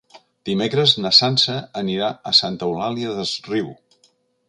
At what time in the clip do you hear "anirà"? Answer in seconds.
1.83-2.09